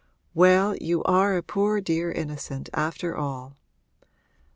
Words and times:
'Well, 0.33 0.75
you 0.77 1.03
are 1.03 1.37
a 1.37 1.43
poor 1.43 1.79
dear 1.79 2.11
innocent, 2.11 2.69
after 2.73 3.15
all. 3.15 3.55